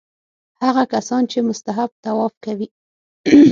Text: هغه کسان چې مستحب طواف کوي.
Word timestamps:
هغه 0.63 0.83
کسان 0.93 1.21
چې 1.31 1.37
مستحب 1.49 1.89
طواف 2.03 2.33
کوي. 2.45 2.67